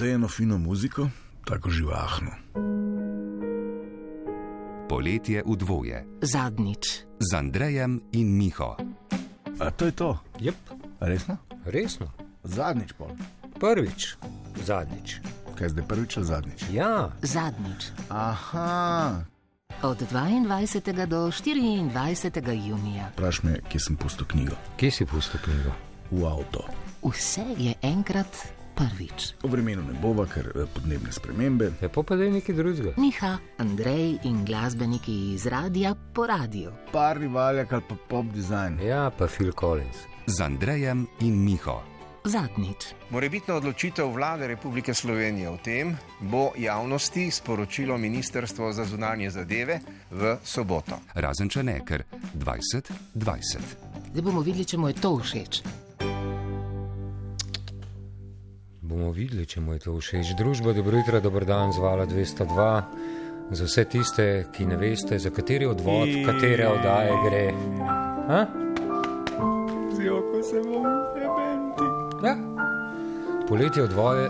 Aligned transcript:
da 0.00 0.06
je 0.06 0.14
eno 0.14 0.28
fino 0.28 0.58
muziko, 0.58 1.08
tako 1.44 1.70
živahno. 1.70 2.30
Poletje 4.88 5.42
v 5.46 5.56
dvoje 5.56 6.06
Zadnjič. 6.22 6.86
z 7.20 7.34
Andrejem 7.34 8.00
in 8.12 8.36
Miho. 8.36 8.76
A 9.58 9.70
to 9.70 9.84
je 9.84 9.92
to, 9.92 10.18
Jep, 10.40 10.54
resno? 11.00 11.36
resno. 11.64 12.06
Zadnjič 12.44 12.92
pol. 12.92 13.12
Prvič, 13.60 14.16
zadnjič. 14.56 15.20
Kaj 15.54 15.68
zdaj 15.68 15.84
prvič 15.84 16.16
ali 16.16 16.26
zadnjič? 16.26 16.60
Ja, 16.72 17.10
Zadnjič. 17.22 17.92
Aha, 18.08 19.20
Od 19.82 20.00
22. 20.02 21.06
do 21.06 21.28
24. 21.28 22.24
junija. 22.68 23.08
vpraš 23.12 23.42
me, 23.42 23.60
kje 23.68 23.80
sem 23.80 23.96
pustil 23.96 24.26
knjigo. 24.26 24.56
kje 24.76 24.90
si 24.90 25.06
pustil 25.06 25.40
knjigo? 25.44 25.72
V 26.10 26.24
avto. 26.26 26.64
Vse 27.04 27.44
je 27.58 27.74
enkrat 27.82 28.32
prvič. 28.80 29.34
O 29.44 29.48
vremenu 29.48 29.82
ne 29.84 29.94
bova, 30.00 30.24
ker 30.26 30.48
eh, 30.54 30.64
podnebne 30.74 31.12
spremembe. 31.12 31.72
Lepo 31.82 32.02
pa 32.02 32.16
da 32.16 32.24
je 32.24 32.30
nekaj 32.38 32.54
drugega. 32.54 32.94
Miha, 32.96 33.36
Andrej 33.58 34.18
in 34.24 34.44
glasbeniki 34.44 35.34
iz 35.34 35.46
radia 35.46 35.94
po 36.14 36.26
radiju. 36.26 36.72
Par 36.92 37.18
rivaljak 37.18 37.72
ali 37.72 37.82
pa 37.88 37.96
pop 38.08 38.26
design. 38.34 38.80
Ja, 38.80 39.10
pa 39.18 39.26
Phil 39.26 39.52
Collins. 39.52 40.06
Z 40.26 40.40
Andrejem 40.40 41.06
in 41.20 41.44
Miho. 41.44 41.80
Zadnjič. 42.24 42.92
Morebitna 43.10 43.54
odločitev 43.54 44.12
vlade 44.12 44.46
Republike 44.46 44.94
Slovenije 44.94 45.48
o 45.48 45.56
tem 45.56 45.96
bo 46.20 46.50
javnosti 46.58 47.30
sporočilo 47.30 47.98
Ministrstvo 47.98 48.72
za 48.72 48.84
zunanje 48.84 49.30
zadeve 49.30 49.80
v 50.10 50.36
soboto. 50.44 51.00
Razen 51.14 51.48
če 51.48 51.62
ne, 51.62 51.80
ker 51.84 52.04
2020. 52.34 52.92
Zdaj 54.12 54.22
bomo 54.22 54.44
videli, 54.44 54.64
če 54.64 54.76
mu 54.76 54.92
je 54.92 55.00
to 55.00 55.16
všeč. 55.16 55.62
Bomo 58.90 59.12
videli, 59.14 59.44
če 59.46 59.60
mu 59.62 59.76
je 59.76 59.84
to 59.84 59.92
všeč. 59.94 60.32
Družba, 60.34 60.72
dobro 60.74 60.98
jutro, 60.98 61.20
dober 61.22 61.44
dan, 61.46 61.70
zvala 61.70 62.08
202. 62.10 62.66
Za 63.50 63.66
vse 63.66 63.84
tiste, 63.86 64.24
ki 64.50 64.66
ne 64.66 64.74
veste, 64.76 65.14
za 65.18 65.30
kateri 65.30 65.66
odvod, 65.66 66.10
katere 66.26 66.66
oddaje 66.66 67.12
gre. 67.22 67.44
Ha? 68.26 68.40
Zjoko 69.94 70.42
se 70.42 70.58
bom, 70.64 70.90
jebenti. 71.14 71.86
Ja. 72.22 72.34
Poletje 73.46 73.82
odvoje, 73.82 74.26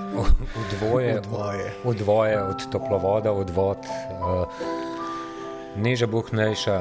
odvoje, 0.59 1.19
Odvoje. 1.19 1.67
odvoje 1.85 2.37
od 2.43 2.69
toplovoda, 2.71 3.33
odvod, 3.33 3.79
uh, 3.81 4.45
neža 5.77 6.07
buhnejša, 6.07 6.79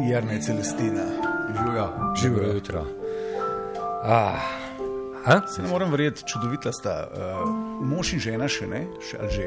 Jarna 0.00 0.32
je 0.32 0.40
Celestina. 0.42 1.04
Živijo. 1.52 1.88
živo 2.16 2.40
jutro. 2.54 2.86
Ah. 4.04 4.63
A? 5.24 5.40
Se 5.46 5.62
ne 5.62 5.68
morem 5.68 5.90
verjeti, 5.90 6.22
čudovita 6.24 6.72
sta. 6.72 6.94
Uh, 7.06 7.48
mož 7.82 8.12
in 8.12 8.20
žena 8.20 8.44
še 8.46 8.66
ne, 8.66 8.82
še, 9.00 9.16
ali 9.18 9.30
že, 9.30 9.46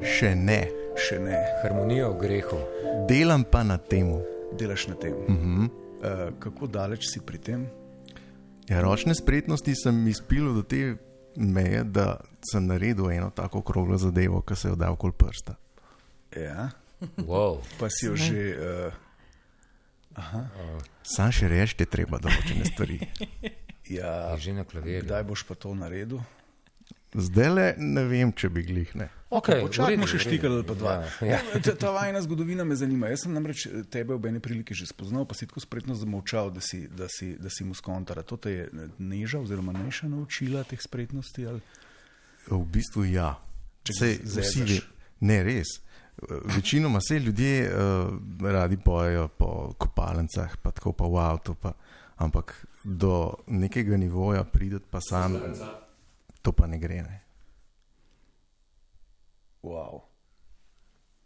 Še 0.00 0.34
ne, 0.36 0.60
še 0.96 1.18
ne, 1.18 1.34
Harmonija 1.58 2.08
v 2.08 2.18
grehu. 2.18 2.58
delam 3.06 3.44
pa 3.44 3.62
na 3.62 3.78
tem. 3.78 4.10
delaš 4.52 4.86
na 4.86 4.94
tem. 4.94 5.12
Uh 5.12 5.28
Mhm. 5.28 5.38
-huh. 5.56 5.70
uh, 6.28 6.38
kako 6.38 6.66
daleč 6.66 7.06
si 7.06 7.20
pri 7.20 7.38
tem? 7.38 7.66
Ja, 8.68 8.80
ročne 8.80 9.14
spretnosti 9.14 9.74
sem 9.74 10.08
izpil 10.08 10.54
do 10.54 10.62
te 10.62 10.96
meje, 11.36 11.84
da 11.84 12.20
sem 12.42 12.66
naredil 12.66 13.10
eno 13.10 13.30
tako 13.30 13.58
okroglo 13.58 13.96
zadevo, 13.96 14.40
ki 14.42 14.56
se 14.56 14.68
je 14.68 14.72
oddal 14.72 14.92
okoli 14.92 15.12
prsta. 15.14 15.54
Ja, 16.36 16.70
Wow. 17.18 17.58
pa 17.78 17.86
si 17.88 18.06
jo 18.06 18.16
že. 18.16 18.56
Uh, 18.58 18.92
Sam 21.02 21.32
še 21.32 21.48
reči, 21.48 21.86
treba 21.86 22.18
določene 22.18 22.64
stvari. 22.64 22.98
ja, 23.90 24.32
Je 24.34 24.40
že 24.40 24.52
na 24.52 24.64
klavirju. 24.64 25.02
kdaj 25.02 25.22
boš 25.24 25.42
pa 25.48 25.54
to 25.54 25.74
naredil? 25.74 26.20
Zdaj 27.14 27.48
le 27.48 27.74
ne 27.78 28.04
vem, 28.04 28.32
če 28.32 28.48
bi 28.52 28.62
glih 28.62 28.90
ne. 28.96 29.08
Okay, 29.28 29.60
Počakajmo 29.60 30.06
še 30.08 30.18
štikal 30.20 30.60
ali 30.60 30.64
pa 30.64 30.74
dva. 30.76 30.92
Ja, 31.20 31.36
ja. 31.36 31.60
Ta, 31.60 31.72
ta 31.76 31.90
vajna 31.92 32.20
zgodovina 32.24 32.64
me 32.64 32.76
zanima. 32.76 33.08
Jaz 33.12 33.24
sem 33.24 33.32
namreč 33.32 33.66
tebe 33.92 34.16
v 34.16 34.28
eni 34.28 34.40
priliki 34.40 34.72
že 34.76 34.88
spoznal, 34.88 35.24
pa 35.28 35.36
si 35.36 35.48
tako 35.48 35.60
spretno 35.60 35.96
zamolčal, 35.96 36.48
da 36.52 36.60
si, 36.64 36.84
da 36.88 37.08
si, 37.12 37.36
da 37.36 37.52
si 37.52 37.64
mu 37.64 37.76
skontara. 37.76 38.24
To 38.24 38.36
te 38.40 38.52
je 38.52 38.62
Neža 39.00 39.40
oziroma 39.40 39.72
Neša 39.76 40.08
naučila 40.08 40.64
teh 40.68 40.80
spretnosti? 40.80 41.44
Ali? 41.44 41.60
V 42.48 42.64
bistvu 42.64 43.04
ja. 43.08 43.36
Če 43.84 43.92
se 43.92 44.08
vsi 44.44 44.64
ve, 44.64 44.78
ne 45.28 45.42
res. 45.44 45.80
Večinoma 46.56 47.00
se 47.00 47.18
ljudje 47.18 47.70
uh, 47.70 48.50
radi 48.52 48.76
pojejo 48.76 49.28
po 49.28 49.72
kopalnicah, 49.78 50.56
pa 50.62 50.70
tako 50.70 50.92
pa 50.92 51.04
v 51.04 51.16
avtu, 51.16 51.54
pa, 51.54 51.72
ampak 52.16 52.66
do 52.84 53.34
nekega 53.46 53.96
nivoja 53.96 54.44
prideti 54.44 54.86
pa 54.90 55.00
sam, 55.00 55.38
to 56.42 56.52
pa 56.52 56.66
ne 56.66 56.78
gre. 56.78 57.02
Ne. 57.02 57.20
Wow. 59.62 60.00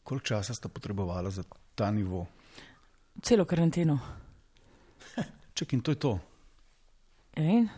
Koliko 0.02 0.26
časa 0.26 0.54
sta 0.54 0.68
potrebovala 0.68 1.30
za 1.30 1.42
ta 1.74 1.90
nivo? 1.90 2.26
Celo 3.22 3.44
karanteno. 3.44 3.98
Ček, 5.54 5.72
in 5.72 5.80
to 5.80 5.90
je 5.90 5.98
to. 5.98 6.18
In? 7.36 7.68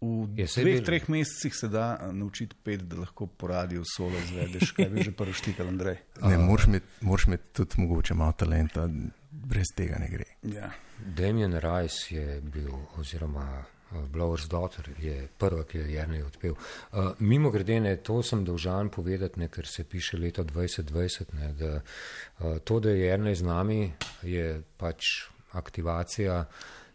V 0.00 0.28
Je, 0.38 0.46
dveh, 0.46 0.84
treh 0.86 1.08
mesecih 1.10 1.54
se 1.54 1.68
da 1.68 1.98
eh, 2.00 2.12
naučiti 2.12 2.56
pet, 2.62 2.82
da 2.86 3.00
lahko 3.00 3.26
po 3.26 3.46
radiju 3.46 3.82
solo 3.96 4.18
izvedeš, 4.18 4.70
kaj 4.72 4.86
bi 4.94 5.02
že 5.02 5.12
prvi 5.12 5.32
štikal, 5.32 5.68
Andrej. 5.68 5.96
Ne, 6.22 6.38
moraš 6.38 6.66
imeti, 6.66 6.86
moraš 7.00 7.26
imeti 7.26 7.52
tudi 7.52 7.80
mogoče 7.82 8.14
malo 8.14 8.32
talenta, 8.32 8.88
brez 9.30 9.72
tega 9.76 9.98
ne 9.98 10.08
gre. 10.08 10.24
Ja. 10.42 10.70
Damien 10.98 11.58
Rice 11.58 12.14
je 12.14 12.40
bil, 12.40 12.70
oziroma 12.96 13.64
uh, 13.90 13.98
Blower's 14.12 14.46
Daughter 14.48 14.90
je 15.02 15.28
prva, 15.38 15.64
ki 15.64 15.78
jo 15.78 15.84
je 15.84 15.94
Jrnej 15.94 16.22
odpel. 16.22 16.54
Uh, 16.54 17.10
mimo 17.18 17.50
grede, 17.50 17.80
ne, 17.80 17.96
to 17.96 18.22
sem 18.22 18.44
dolžan 18.44 18.92
povedati, 18.94 19.40
ne, 19.40 19.48
ker 19.48 19.66
se 19.66 19.84
piše 19.84 20.18
leto 20.18 20.44
2020, 20.44 21.34
ne, 21.34 21.52
da 21.58 21.74
uh, 21.74 22.58
to, 22.64 22.80
da 22.80 22.94
je 22.94 23.10
Jrnej 23.10 23.34
z 23.34 23.42
nami, 23.50 23.92
je 24.22 24.62
pač 24.76 25.26
aktivacija 25.58 26.44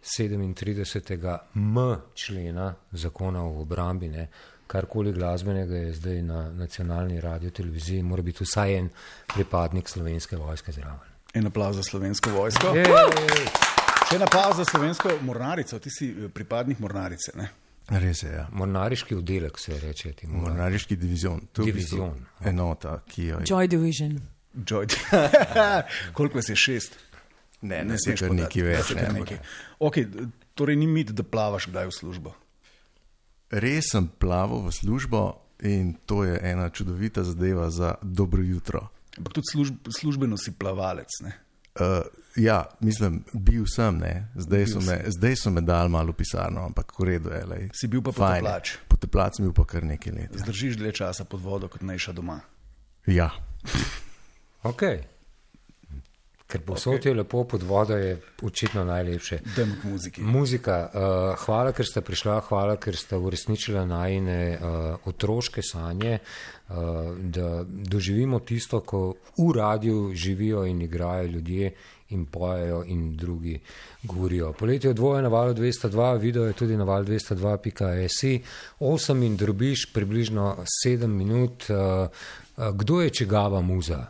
37. 0.04 1.38
M 1.56 1.76
člena 2.14 2.76
zakona 2.92 3.44
o 3.44 3.62
obrambi. 3.62 4.08
Ne, 4.08 4.28
Karkoli 4.68 5.12
glasbenega 5.14 5.76
je 5.76 5.94
zdaj 5.94 6.22
na 6.22 6.52
nacionalni 6.52 7.22
radio 7.22 7.50
televiziji, 7.50 8.04
mora 8.04 8.22
biti 8.22 8.44
vsaj 8.44 8.78
en 8.78 8.90
pripadnik 9.34 9.90
slovenske 9.90 10.38
vojske 10.38 10.72
zraven. 10.72 11.10
En 11.34 11.48
aplauz 11.48 11.76
za 11.76 11.84
slovensko 11.84 12.30
vojsko. 12.32 12.76
Jej! 12.76 12.86
Še 14.10 14.16
en 14.16 14.24
aplauz 14.28 14.58
za 14.58 14.66
slovensko 14.66 15.10
mornarico, 15.22 15.80
ti 15.80 15.90
si 15.90 16.10
eh, 16.12 16.30
pripadnik 16.30 16.80
mornarice. 16.80 17.32
Ne? 17.36 17.50
Res 17.90 18.24
je, 18.24 18.32
ja. 18.32 18.48
Mornariški 18.52 19.16
oddelek 19.16 19.60
se 19.60 19.80
reče 19.80 20.14
temu. 20.14 20.42
Mornariški 20.42 20.96
divizion. 20.96 21.42
To 21.52 21.66
je 21.66 21.72
v 21.72 21.76
bistvu 21.76 21.98
Divizion. 21.98 22.26
enota, 22.46 23.00
ki 23.08 23.26
jo 23.26 23.40
je. 23.40 23.46
Joy 23.50 23.68
Division. 23.68 24.20
Joy. 24.56 24.88
Koliko 26.18 26.38
vas 26.38 26.50
je 26.50 26.56
šest? 26.56 26.96
Ne, 27.64 27.80
Ne 27.80 27.84
ne, 27.86 27.98
smeš 27.98 28.20
kar 28.20 28.30
podati. 28.30 28.44
nekaj 28.44 28.64
več. 28.66 28.88
Ne, 28.94 29.08
nekaj. 29.16 29.38
Okay, 29.80 30.04
torej 30.54 30.76
ni 30.76 30.86
mit, 30.86 31.10
da 31.10 31.24
plavaš 31.24 31.66
kdaj 31.66 31.88
v 31.88 31.94
službo. 31.94 32.30
res 33.50 33.86
sem 33.88 34.08
plaval 34.10 34.62
v 34.62 34.72
službo 34.72 35.22
in 35.62 35.96
to 36.04 36.24
je 36.24 36.36
ena 36.42 36.68
čudovita 36.68 37.24
zadeva 37.24 37.70
za 37.70 37.96
dobro 38.02 38.42
jutro. 38.42 38.90
Ampak 39.14 39.34
tudi 39.34 39.48
služb, 39.48 39.76
službeno 39.90 40.36
si 40.36 40.52
plavalec. 40.52 41.08
Ne? 41.22 41.32
Uh, 41.74 42.02
ja, 42.36 42.66
mislim, 42.80 43.24
bil 43.32 43.64
sem, 43.66 43.98
ne. 43.98 44.28
zdaj, 44.36 44.68
so 44.68 44.78
Bil 44.78 44.88
me, 44.88 44.98
zdaj 45.08 45.36
so 45.36 45.50
me 45.50 45.62
dal 45.62 45.88
malo 45.88 46.12
v 46.12 46.18
pisarno, 46.18 46.66
ampak 46.66 46.92
v 46.94 47.04
redu 47.08 47.30
je. 47.30 47.42
Lej. 47.46 47.64
Si 47.72 47.88
bil 47.88 48.02
pa 48.02 48.12
Fajn 48.12 48.26
je. 48.36 48.42
poteplač. 48.42 48.66
Poteplač 48.88 49.32
sem 49.34 49.46
bil 49.46 49.54
pa 49.54 49.64
kar 49.64 49.82
nekaj 49.84 50.12
let. 50.12 50.30
Ja. 50.32 50.42
Zdržiš 50.44 50.76
dlje 50.76 50.92
časa 50.94 51.24
pod 51.24 51.40
vodo 51.40 51.70
kot 51.70 51.82
najša 51.82 52.12
doma. 52.12 52.42
ja. 53.06 53.30
Ok. 54.64 54.82
Ker 56.48 56.62
posod 56.62 57.00
okay. 57.00 57.08
je 57.08 57.14
lepo 57.14 57.44
pod 57.44 57.64
vodo, 57.64 57.96
je 57.98 58.18
očitno 58.44 58.84
najlepše. 58.84 59.40
Dajmo 59.56 59.76
k 59.82 59.88
muziki. 59.90 60.22
Muzika, 60.22 60.76
uh, 60.86 61.46
hvala, 61.46 61.72
ker 61.72 61.88
ste 61.88 62.04
prišla, 62.04 62.42
hvala, 62.50 62.76
ker 62.78 62.98
ste 63.00 63.18
uresničila 63.18 63.86
najne 63.88 64.38
uh, 64.54 65.08
otroške 65.10 65.64
sanje, 65.64 66.20
uh, 66.20 66.76
da 67.18 67.64
doživimo 67.66 68.40
tisto, 68.40 68.84
ko 68.84 69.16
v 69.38 69.50
radiju 69.56 70.12
živijo 70.14 70.66
in 70.66 70.82
igrajo 70.82 71.32
ljudje 71.32 71.74
in 72.14 72.26
pojejo 72.26 72.84
in 72.88 73.16
drugi 73.18 73.60
govorijo. 74.04 74.54
Poletje 74.54 74.90
je 74.90 74.94
dvoje 74.94 75.22
na 75.22 75.30
valu 75.30 75.54
202, 75.54 76.20
video 76.20 76.46
je 76.46 76.54
tudi 76.54 76.78
na 76.78 76.84
valu 76.84 77.06
202.si, 77.06 78.42
8 78.80 79.26
in 79.26 79.38
drobiš 79.38 79.94
približno 79.94 80.58
7 80.86 81.08
minut. 81.08 81.70
Uh, 81.70 81.78
uh, 82.58 82.76
kdo 82.76 83.02
je 83.02 83.10
čigava 83.10 83.62
muza? 83.62 84.06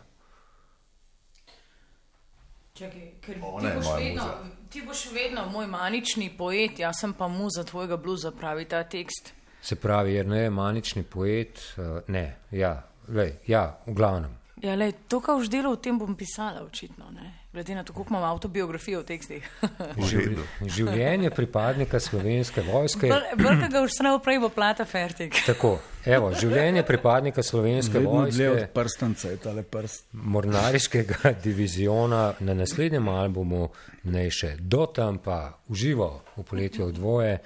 Čakaj, 2.74 3.02
ker 3.22 3.34
ti 3.34 3.40
boš, 3.76 3.86
vedno, 3.98 4.24
ti 4.70 4.80
boš 4.82 5.00
vedno 5.12 5.44
moj 5.46 5.66
manični 5.66 6.26
poet, 6.38 6.78
jaz 6.78 6.96
sem 7.00 7.12
pa 7.14 7.28
muza 7.28 7.62
tvojega 7.64 7.96
bluza, 7.96 8.32
pravi 8.34 8.64
ta 8.64 8.82
tekst. 8.82 9.30
Se 9.62 9.76
pravi, 9.76 10.14
jer 10.14 10.26
ne 10.26 10.40
je 10.40 10.50
manični 10.50 11.02
poet, 11.02 11.60
uh, 11.76 12.00
ne, 12.08 12.36
ja, 12.50 12.82
lej, 13.08 13.36
ja, 13.46 13.78
v 13.86 13.94
glavnem. 13.94 14.34
Ja, 14.62 14.74
lej, 14.74 14.92
to, 15.08 15.20
kar 15.20 15.38
boš 15.38 15.52
delal, 15.54 15.78
o 15.78 15.78
tem 15.78 15.98
bom 15.98 16.16
pisala, 16.18 16.64
očitno. 16.66 17.12
Ne? 17.14 17.30
Glede 17.54 17.74
na 17.74 17.84
to, 17.84 17.92
koliko 17.92 18.14
imam 18.14 18.24
avtobiografijo 18.24 19.00
v 19.00 19.04
tekstih. 19.04 19.50
Živ, 20.10 20.40
življenje 20.66 21.30
pripadnika 21.30 22.00
slovenske 22.02 22.64
vojske. 22.66 23.12
Vrka 23.38 23.68
ga 23.70 23.82
už 23.86 23.94
snov 23.94 24.18
prej 24.26 24.40
bo 24.42 24.50
plata 24.50 24.82
fertik. 24.82 25.38
Tako, 25.50 25.76
evo, 26.02 26.32
življenje 26.34 26.82
pripadnika 26.82 27.46
slovenske 27.46 28.00
Vedno 28.02 28.26
dlje 28.26 28.50
od 28.50 28.56
vojske. 28.56 28.72
prstanca 28.74 29.30
je 29.30 29.38
tale 29.46 29.62
prst. 29.62 30.08
Mornariškega 30.34 31.34
diviziona 31.46 32.24
na 32.40 32.58
naslednjem 32.58 33.08
albumu 33.08 33.68
ne 34.10 34.26
še 34.34 34.56
do 34.58 34.88
tam 34.90 35.22
pa 35.22 35.54
uživo 35.70 36.10
v 36.34 36.50
poletju 36.50 36.90
v 36.90 36.98
dvoje, 36.98 37.36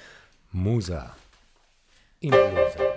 muza 0.57 1.05
in 2.25 2.33
bluza. 2.33 2.88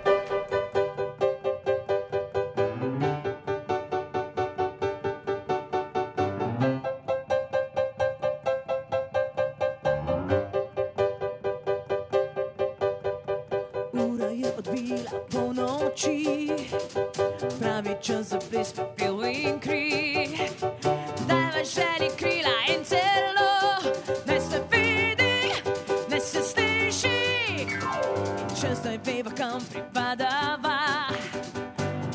Zdaj 28.74 28.98
veva, 29.04 29.30
kam 29.36 29.60
pripadava, 29.72 30.78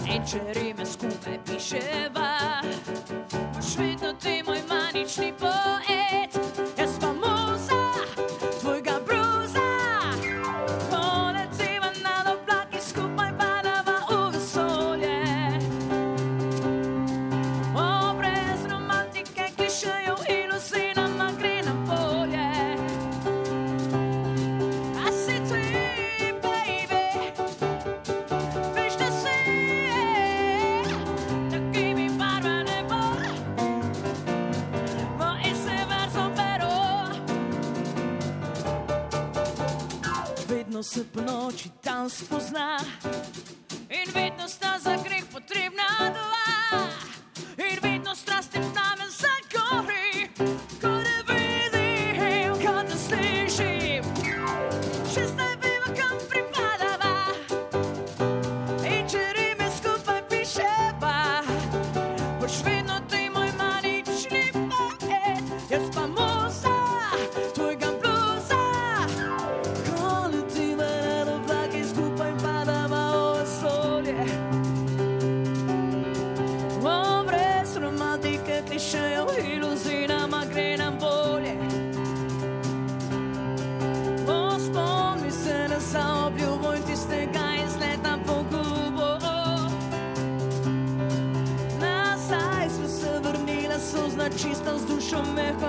in 0.10 0.24
če 0.26 0.42
rime 0.58 0.86
skupaj 0.86 1.40
piševa, 1.46 2.32
boš 3.54 3.76
vedno 3.78 4.14
ti 4.22 4.42
moj 4.48 4.62
manični 4.70 5.34
poet, 5.40 6.40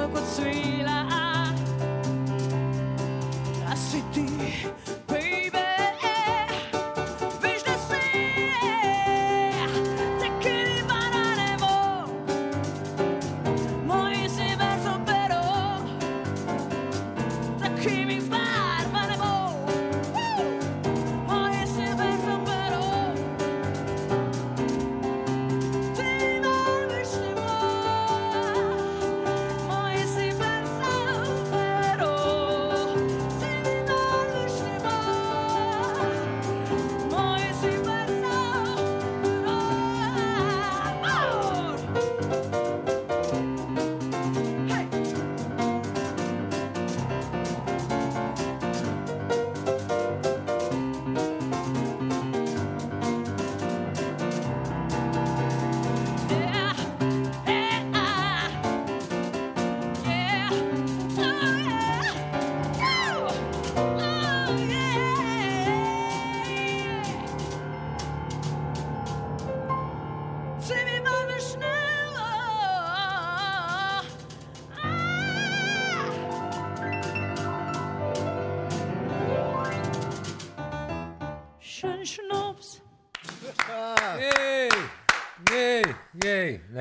mehka 0.08 0.20
kot 0.20 0.26
svila. 0.26 1.06
A 3.68 3.76
si 3.76 4.02
ti, 4.12 4.26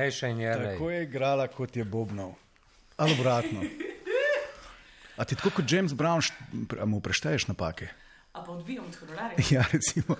jej, 0.08 0.10
ne 0.10 0.16
še 0.16 0.32
in 0.32 0.40
Tako 0.72 0.90
je 0.90 1.02
igrala, 1.04 1.46
kot 1.52 1.76
je 1.76 1.84
Bobnov. 1.84 2.34
Ali 2.98 3.14
obratno. 3.14 3.62
A 5.18 5.24
ti 5.24 5.36
tako 5.38 5.50
kot 5.60 5.72
James 5.72 5.94
Brown, 5.94 6.22
mu 6.86 7.00
prešteješ 7.00 7.48
napake? 7.50 7.92
Odbijam 8.58 8.84
od 8.84 8.94
honorarja. 8.96 9.36
Ja, 9.50 9.64
recimo. 9.72 10.16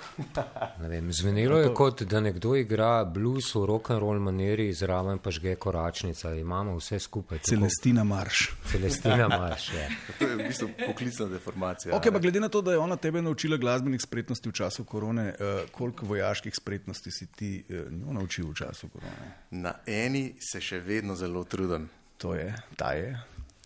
Vem, 0.80 1.12
zvenelo 1.12 1.58
je 1.58 1.74
kot, 1.74 2.02
da 2.02 2.20
nekdo 2.20 2.52
igra 2.56 3.04
blues 3.04 3.48
v 3.50 3.58
rock'n'roll 3.60 4.20
maniri, 4.20 4.68
zraven 4.72 5.18
pa 5.18 5.30
žge 5.30 5.56
koračnica. 5.56 6.34
Imamo 6.34 6.76
vse 6.76 6.98
skupaj. 6.98 7.38
tako- 7.38 7.48
Celestina 7.50 8.04
Marš. 8.04 8.50
Celestina 8.66 9.28
Marš. 9.28 9.72
Je. 9.72 9.88
To 10.18 10.24
je 10.24 10.36
v 10.36 10.44
bistvu 10.44 10.68
poklicna 10.86 11.26
deformacija. 11.26 11.94
Okay, 11.94 12.12
pa 12.12 12.18
glede 12.18 12.40
na 12.40 12.48
to, 12.48 12.62
da 12.62 12.72
je 12.72 12.78
ona 12.78 12.96
tebe 12.96 13.22
naučila 13.22 13.56
glasbenih 13.56 14.00
spretnosti 14.00 14.48
v 14.48 14.54
času 14.54 14.84
korone, 14.84 15.28
uh, 15.30 15.36
koliko 15.70 16.06
vojaških 16.06 16.54
spretnosti 16.54 17.10
si 17.10 17.26
ti 17.28 17.64
uh, 17.64 17.92
njo 17.92 18.12
naučil 18.12 18.46
v 18.46 18.54
času 18.54 18.88
korone? 18.88 19.32
Na 19.52 19.74
eni 19.86 20.34
se 20.42 20.60
še 20.60 20.78
vedno 20.80 21.16
zelo 21.16 21.44
trudim. 21.44 21.88
To 22.18 22.34
je, 22.34 22.54
ta 22.76 22.92
je. 22.92 23.18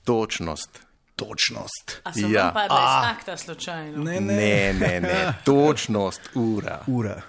Točnost. 0.04 0.80
Točnost. 1.16 2.00
A 2.04 2.12
sem 2.12 2.32
Ja. 2.32 2.40
ja. 2.40 2.50
padla 2.54 2.78
iz 2.80 3.08
takta 3.08 3.36
slučajno. 3.36 4.04
Ne, 4.04 4.20
ne. 4.20 4.36
Ne, 4.36 4.72
ne, 4.72 5.00
ne. 5.00 5.34
Točnost, 5.44 6.30
ura. 6.34 6.80
Ura. 6.86 7.20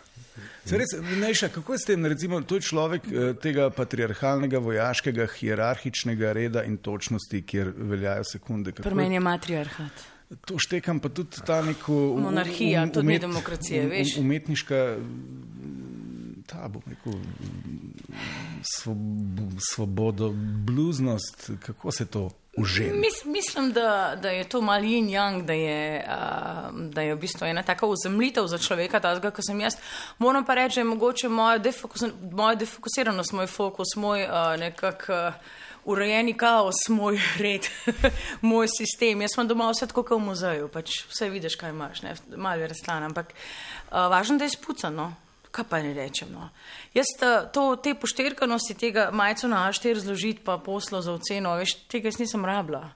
Se 0.65 0.77
res, 0.77 0.93
Nejša, 1.19 1.49
kako 1.51 1.73
je 1.73 1.79
s 1.79 1.85
tem? 1.85 2.05
Recimo, 2.05 2.39
to 2.41 2.55
je 2.55 2.61
človek 2.63 3.07
eh, 3.11 3.33
tega 3.43 3.67
patriarhalnega, 3.69 4.61
vojaškega, 4.63 5.27
hierarhičnega 5.35 6.31
reda 6.33 6.63
in 6.63 6.77
točnosti, 6.77 7.41
kjer 7.43 7.73
veljajo 7.77 8.23
sekunde. 8.31 8.71
Kako 8.71 8.87
Pri 8.87 8.95
meni 8.95 9.19
je 9.19 9.19
matriarhat. 9.19 10.05
To 10.47 10.55
štekam 10.57 10.99
pa 11.03 11.11
tudi 11.11 11.43
ta 11.45 11.61
neko. 11.61 12.15
Monarhija, 12.23 12.87
to 12.93 13.03
ni 13.03 13.19
demokracija, 13.19 13.83
veš. 13.91 14.15
Umetniška 14.23 14.79
mm, 14.97 16.43
ta 16.47 16.63
ta, 16.63 16.67
bom 16.67 16.81
rekel, 16.87 17.13
svob, 18.61 18.97
svobodo, 19.59 20.31
bluznost, 20.65 21.51
kako 21.59 21.91
se 21.91 22.05
to 22.05 22.29
užije? 22.57 22.93
Mis, 22.93 23.25
mislim, 23.25 23.71
da, 23.71 24.15
da 24.21 24.29
je 24.29 24.43
to 24.43 24.61
mal 24.61 24.83
in 24.83 25.07
yang, 25.07 25.45
da 25.45 25.53
je, 25.53 26.05
uh, 26.07 26.79
da 26.89 27.01
je 27.01 27.15
v 27.15 27.19
bistvu 27.19 27.45
ena 27.47 27.63
taka 27.63 27.87
uzemljitev 27.87 28.47
za 28.47 28.57
človeka, 28.57 28.99
tazga, 28.99 29.31
ko 29.31 29.41
sem 29.41 29.59
jaz. 29.59 29.77
Moram 30.17 30.45
pa 30.45 30.53
reči, 30.53 30.75
da 30.75 30.81
je 30.81 30.85
mogoče 30.85 31.29
moja, 31.29 31.57
defokus, 31.57 32.03
moja 32.31 32.55
defokusiranost, 32.55 33.33
moj 33.33 33.47
fokus, 33.47 33.95
moj 33.95 34.23
uh, 34.23 34.55
nekak. 34.59 35.09
Uh, 35.09 35.61
Urejeni 35.83 36.31
kaos, 36.33 36.77
moj 36.87 37.17
red, 37.43 37.65
moj 38.41 38.69
sistem. 38.71 39.21
Jaz 39.21 39.33
sem 39.35 39.47
doma 39.47 39.67
vse 39.67 39.89
tako 39.91 40.05
kot 40.07 40.15
v 40.15 40.29
muzeju, 40.29 40.69
pač 40.71 41.01
vse 41.09 41.27
vidiš, 41.27 41.57
kaj 41.59 41.73
imaš, 41.75 42.05
malo 42.37 42.63
je 42.63 42.69
razslan, 42.71 43.03
ampak 43.09 43.33
uh, 43.35 44.07
važno, 44.07 44.37
da 44.39 44.47
je 44.47 44.55
spucano 44.55 45.09
kaj 45.53 45.65
pa 45.69 45.79
ne 45.85 45.93
rečem. 45.93 46.31
No. 46.33 46.49
Jaz 46.97 47.13
to, 47.53 47.67
te 47.77 47.93
pošterkanosti 47.99 48.75
tega 48.79 49.09
majco 49.13 49.47
na 49.47 49.67
A4 49.69 50.01
zložiti 50.01 50.41
pa 50.45 50.57
poslo 50.57 51.01
za 51.01 51.13
oceno, 51.13 51.53
veš, 51.61 51.75
tega 51.91 52.09
jaz 52.09 52.19
nisem 52.21 52.45
rabila. 52.45 52.89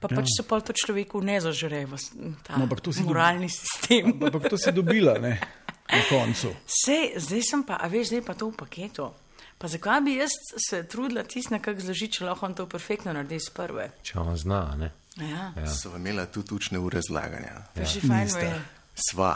Pa 0.00 0.08
ja. 0.10 0.16
pač 0.16 0.32
se 0.32 0.42
pa 0.48 0.58
to 0.64 0.74
človeku 0.74 1.20
ne 1.22 1.38
zažre 1.44 1.84
v 1.86 1.96
ta 2.42 2.56
no, 2.56 2.66
moralni 3.04 3.46
dobi... 3.46 3.54
sistem. 3.54 4.14
Ampak 4.16 4.48
to 4.48 4.56
si 4.58 4.72
dobila, 4.72 5.18
ne? 5.20 5.36
Na 5.90 6.02
koncu. 6.08 6.54
Sej, 6.64 7.18
zdaj 7.20 7.42
sem 7.44 7.62
pa, 7.66 7.76
a 7.76 7.90
veš, 7.90 8.14
zdaj 8.14 8.22
pa 8.24 8.34
to 8.34 8.48
v 8.50 8.56
paketu. 8.56 9.10
Pa 9.60 9.68
zakaj 9.68 10.00
bi 10.00 10.16
jaz 10.16 10.32
se 10.56 10.82
trudila 10.88 11.22
tisne, 11.28 11.60
kak 11.60 11.82
zložiti, 11.84 12.18
če 12.18 12.30
lahko 12.30 12.48
on 12.48 12.56
to 12.56 12.64
perfektno 12.70 13.12
naredi 13.12 13.36
iz 13.36 13.50
prve? 13.52 13.90
Če 14.02 14.16
on 14.22 14.32
zna, 14.40 14.62
ne? 14.80 14.88
Ja. 15.20 15.50
ja. 15.52 15.66
So 15.68 15.92
imela 15.98 16.24
tudi 16.32 16.56
učne 16.56 16.80
ure 16.80 17.02
zlaganja. 17.04 17.60
Ja. 17.76 17.84
Ja. 17.84 18.54
Sva. 18.96 19.34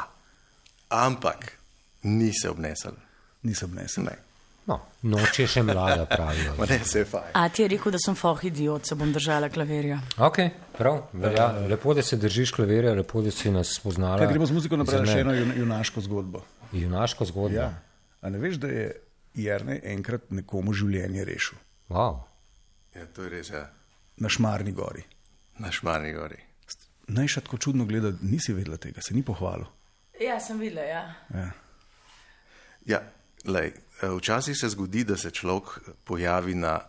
Ampak 0.94 1.63
Ni 2.04 2.30
se 2.32 2.50
obnesel. 2.50 2.96
Ni 3.42 3.54
se 3.54 3.64
obnesel. 3.64 4.04
Ne. 4.04 4.16
No, 4.64 4.78
noče 5.12 5.44
še 5.50 5.62
mlada, 5.62 6.06
pravijo. 6.08 6.54
ne, 6.70 6.78
se 6.88 7.02
je 7.02 7.08
fajn. 7.08 7.32
A 7.36 7.48
ti 7.52 7.62
je 7.64 7.68
rekel, 7.74 7.92
da 7.92 8.00
sem 8.00 8.16
foh 8.16 8.40
idiot, 8.48 8.86
se 8.88 8.96
bom 8.96 9.12
držala 9.12 9.50
klavirja. 9.52 9.98
Ok, 10.24 10.40
prav. 10.78 11.02
Ja, 11.36 11.50
lepo, 11.68 11.92
da 11.96 12.02
se 12.02 12.16
držiš 12.20 12.54
klavirja, 12.56 12.94
lepo, 12.96 13.20
da 13.24 13.32
si 13.34 13.52
nas 13.52 13.74
spoznala. 13.76 14.22
Kaj, 14.22 14.32
gremo 14.32 14.48
z 14.48 14.56
muziko 14.56 14.80
naprej 14.80 15.04
na 15.04 15.10
še 15.12 15.24
eno 15.24 15.34
junaško 15.36 16.04
zgodbo. 16.06 16.44
Junaško 16.72 17.28
zgodbo. 17.28 17.60
Ja. 17.60 17.72
A 18.24 18.32
ne 18.32 18.40
veš, 18.40 18.56
da 18.62 18.72
je 18.72 18.86
Jrnej 19.34 19.80
enkrat 19.90 20.30
nekomu 20.30 20.72
življenje 20.78 21.24
rešil? 21.26 21.58
Wow. 21.90 22.20
Ja, 22.94 23.06
to 23.10 23.26
je 23.26 23.32
res, 23.32 23.50
ja. 23.50 23.66
Na 24.22 24.30
Šmarni 24.30 24.72
gori. 24.72 25.02
Na 25.58 25.72
Šmarni 25.74 26.12
gori. 26.14 26.38
Najša 27.10 27.42
tako 27.44 27.58
čudno 27.58 27.84
gleda, 27.84 28.14
nisi 28.22 28.54
vedela 28.54 28.78
tega, 28.80 29.02
se 29.02 29.12
ni 29.14 29.24
pohvalil. 29.26 29.66
Ja, 30.22 30.38
sem 30.40 30.62
videla, 30.62 30.86
ja. 30.86 31.02
ja. 31.34 31.48
Ja, 32.86 33.00
lej, 33.44 33.72
eh, 34.02 34.08
včasih 34.08 34.56
se 34.56 34.68
zgodi, 34.68 35.04
da 35.04 35.16
se 35.16 35.30
človek 35.30 35.80
pojavi 36.04 36.54
na 36.54 36.80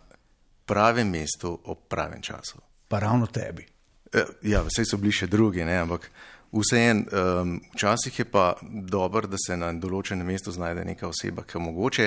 pravem 0.66 1.10
mestu 1.10 1.58
ob 1.64 1.78
pravem 1.88 2.22
času. 2.22 2.58
Pa 2.88 2.98
ravno 2.98 3.26
tebi. 3.26 3.66
Eh, 4.12 4.24
ja, 4.42 4.62
vse 4.62 4.84
so 4.84 4.96
bili 4.96 5.12
še 5.12 5.26
drugi, 5.26 5.64
ne? 5.64 5.78
ampak 5.82 6.10
vseeno, 6.52 7.04
um, 7.10 7.60
včasih 7.74 8.18
je 8.18 8.24
pa 8.24 8.54
dobro, 8.62 9.26
da 9.26 9.36
se 9.46 9.56
na 9.56 9.72
določenem 9.72 10.26
mestu 10.26 10.52
znajde 10.54 10.84
neka 10.86 11.08
oseba, 11.08 11.42
ki 11.42 11.60
mogoče 11.60 12.06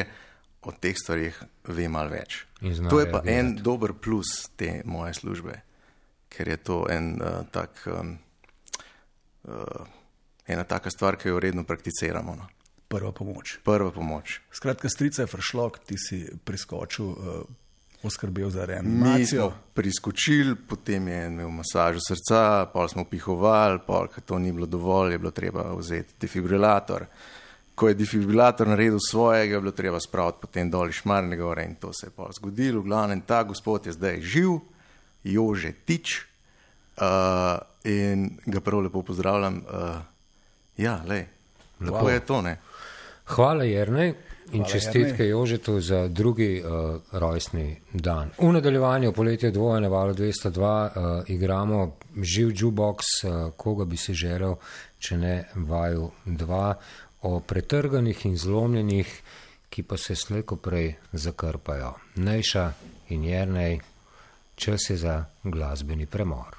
o 0.68 0.72
teh 0.72 0.96
stvarih 0.98 1.38
ve 1.68 1.88
malo 1.92 2.12
več. 2.14 2.46
To 2.60 3.00
je 3.00 3.08
pa 3.12 3.22
gledati. 3.22 3.36
en 3.36 3.54
dober 3.64 3.94
plus 3.94 4.50
te 4.58 4.82
moje 4.86 5.14
službe, 5.20 5.62
ker 6.30 6.48
je 6.48 6.58
to 6.58 6.86
en, 6.92 7.14
uh, 7.22 7.44
tak, 7.52 7.84
um, 7.88 8.16
uh, 9.48 9.86
ena 10.48 10.64
taka 10.64 10.92
stvar, 10.92 11.20
ki 11.20 11.30
jo 11.30 11.40
redno 11.40 11.64
prakticiramo. 11.64 12.36
No? 12.36 12.50
Prva 12.90 13.12
pomoč. 13.14 13.60
Prva 13.64 13.92
pomoč. 13.94 14.42
Skratka, 14.52 14.90
strica 14.90 15.24
je 15.24 15.30
fršlok, 15.30 15.80
ti 15.86 15.96
si 15.98 16.26
priskočil, 16.44 17.06
uh, 17.06 17.18
poskrbel 18.02 18.50
za 18.50 18.66
reanimacijo. 18.66 19.52
Priskočil, 19.74 20.56
potem 20.68 21.08
je 21.08 21.26
imel 21.28 21.52
masažo 21.52 22.02
srca, 22.02 22.66
pol 22.74 22.90
smo 22.90 23.06
pihovali, 23.06 23.84
pol, 23.86 24.10
ker 24.10 24.24
to 24.26 24.40
ni 24.40 24.52
bilo 24.52 24.66
dovolj, 24.66 25.14
je 25.14 25.20
bilo 25.22 25.32
treba 25.32 25.70
vzeti 25.76 26.18
defibrilator. 26.20 27.06
Ko 27.76 27.88
je 27.88 27.96
defibrilator 27.96 28.68
naredil 28.68 29.00
svojega, 29.00 29.56
je 29.56 29.62
bilo 29.62 29.72
treba 29.72 30.00
spraviti 30.00 30.42
potem 30.42 30.72
dol 30.72 30.92
Šmarne 30.92 31.38
gore 31.38 31.64
in 31.64 31.76
to 31.76 31.94
se 31.94 32.08
je 32.08 32.16
pa 32.16 32.28
zgodilo. 32.36 32.82
V 32.82 32.90
glavnem, 32.90 33.22
ta 33.22 33.44
gospod 33.44 33.86
je 33.86 33.94
zdaj 33.94 34.22
živ, 34.22 34.58
Jože 35.24 35.72
Tič 35.86 36.24
uh, 36.98 37.60
in 37.84 38.40
ga 38.46 38.64
prav 38.64 38.82
lepo 38.88 39.04
pozdravljam. 39.04 39.62
Uh, 39.64 40.02
ja, 40.78 41.04
le, 41.08 41.26
lepo 41.80 42.08
wow. 42.08 42.12
je 42.12 42.20
to, 42.26 42.42
ne? 42.42 42.58
Hvala, 43.30 43.64
Jrnej. 43.64 44.14
In 44.52 44.64
Hvala, 44.64 44.70
čestitke 44.74 45.28
Jožetu 45.28 45.80
za 45.82 46.08
drugi 46.08 46.64
uh, 46.64 47.02
rojstni 47.12 47.78
dan. 47.94 48.30
V 48.38 48.54
nadaljevanju 48.54 49.12
poletja 49.12 49.52
dvoje 49.52 49.82
na 49.82 49.88
valu 49.88 50.14
202 50.14 50.60
uh, 50.60 51.30
igramo 51.30 51.96
živ 52.22 52.50
jukebox, 52.56 53.06
uh, 53.24 53.52
koga 53.58 53.86
bi 53.86 53.98
si 53.98 54.14
želel, 54.14 54.56
če 55.00 55.18
ne 55.18 55.36
vaju 55.56 56.10
dva, 56.26 56.74
o 57.22 57.40
pretrganih 57.40 58.26
in 58.26 58.38
zlomljenih, 58.38 59.22
ki 59.70 59.84
pa 59.84 59.98
se 59.98 60.16
slejko 60.16 60.56
prej 60.56 60.96
zakrpajo. 61.12 61.94
Nejša 62.16 62.72
in 63.10 63.24
Jrnej, 63.24 63.80
čas 64.56 64.90
je 64.90 64.98
za 64.98 65.26
glasbeni 65.44 66.06
premor. 66.06 66.58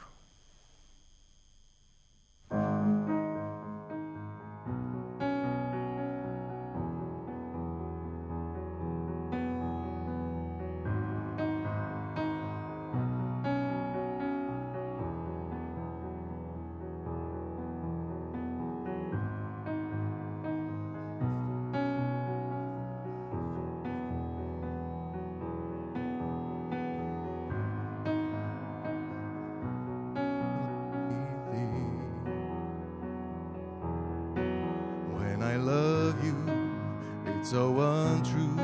so 37.51 37.81
untrue. 37.81 38.57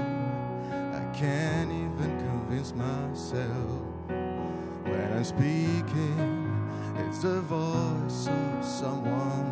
I 0.70 1.04
can't 1.12 1.72
even 1.72 2.18
convince 2.20 2.72
myself 2.72 3.82
when 4.84 5.12
I'm 5.12 5.24
speaking, 5.24 6.46
it's 6.98 7.18
the 7.18 7.40
voice 7.40 8.28
of 8.28 8.64
someone 8.64 9.48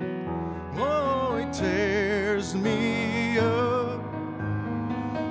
else. 0.00 0.80
Oh, 0.80 1.36
it 1.36 1.52
tears 1.52 2.56
me 2.56 3.38
up. 3.38 4.02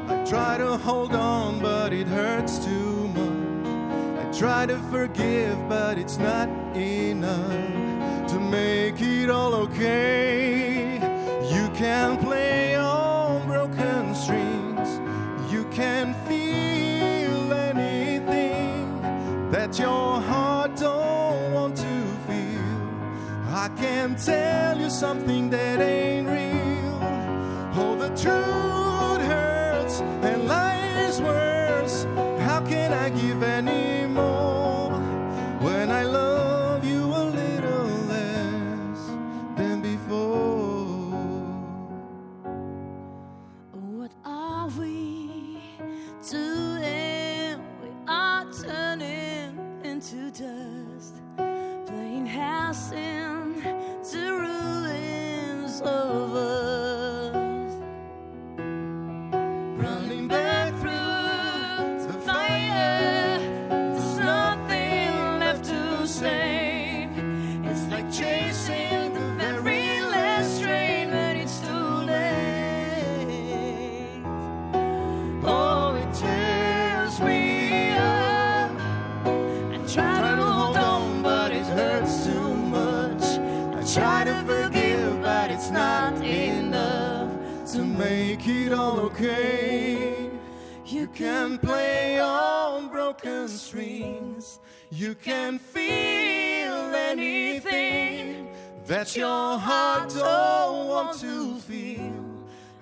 I 0.08 0.24
try 0.26 0.58
to 0.60 0.78
hold 0.78 1.14
on, 1.14 1.60
but 1.60 1.92
it 1.92 2.08
hurts 2.08 2.64
too 2.64 3.10
much. 3.10 4.26
I 4.26 4.32
try 4.40 4.66
to 4.66 4.78
forgive, 4.90 5.58
but 5.68 5.98
it's 5.98 6.18
not 6.18 6.48
enough 6.74 8.30
to 8.32 8.40
make 8.40 9.02
it 9.02 9.30
all 9.30 9.54
okay. 9.56 10.31
that 19.72 19.80
your 19.80 20.20
heart 20.22 20.76
don't 20.76 21.54
want 21.54 21.78
to 21.78 22.06
feel. 22.28 23.54
I 23.54 23.70
can 23.78 24.16
tell 24.16 24.78
you 24.78 24.90
something 24.90 25.50
that 25.50 25.80
ain't 25.80 26.28
real. 26.28 27.00
Oh, 27.76 27.96
the 27.98 28.10
truth 28.10 29.22
hurts 29.22 30.02
and 30.02 30.46
lies 30.48 31.22
worse. 31.22 31.51
Make 88.02 88.48
it 88.48 88.74
all 88.74 89.00
okay. 89.00 90.30
You 90.86 91.08
can 91.08 91.60
play 91.60 92.20
on 92.20 92.90
broken 92.90 93.48
strings, 93.48 94.60
you 94.90 95.14
can 95.16 95.60
feel 95.60 96.78
anything 97.12 98.50
that 98.88 99.16
your 99.16 99.58
heart 99.58 100.10
don't 100.10 100.88
want 100.88 101.20
to 101.20 101.60
feel. 101.60 102.26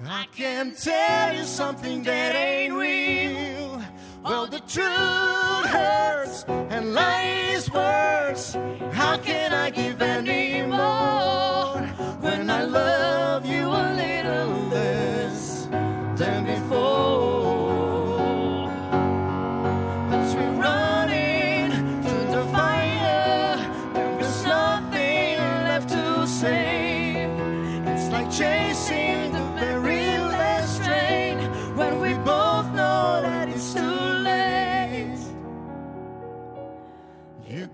I 0.05 0.25
can 0.35 0.73
tell 0.73 1.35
you 1.35 1.43
something 1.43 2.03
that 2.03 2.33
ain't 2.35 2.73
real. 2.73 3.83
Well, 4.23 4.47
the 4.47 4.61
truth 4.75 5.65
hurts 5.77 6.45
and 6.73 6.93
lies 6.93 7.69
worse. 7.71 8.53
How 8.91 9.17
can 9.17 9.53
I 9.53 9.69
give 9.69 10.01
any 10.01 10.61
more 10.61 11.77
when 12.25 12.49
I 12.49 12.63
love 12.63 13.45
you 13.45 13.65
a 13.67 13.85
little 14.03 14.68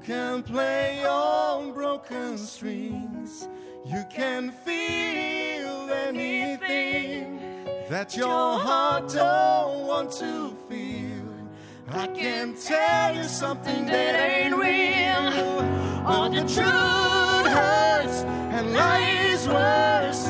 can 0.05 0.43
play 0.43 1.03
on 1.03 1.71
broken 1.73 2.37
strings, 2.37 3.47
you 3.83 4.03
can 4.09 4.51
feel 4.51 5.89
anything 5.89 7.39
that 7.89 8.15
your 8.15 8.59
heart 8.59 9.11
don't 9.11 9.87
want 9.87 10.11
to 10.11 10.55
feel. 10.69 11.04
I 11.97 12.07
can 12.07 12.55
tell 12.55 13.15
you 13.15 13.23
something 13.23 13.85
that 13.85 14.19
ain't 14.19 14.53
real. 14.53 15.31
Oh, 16.05 16.27
the 16.29 16.41
truth 16.41 17.47
hurts 17.47 18.23
and 18.51 18.73
lies 18.73 19.47
worse. 19.47 20.25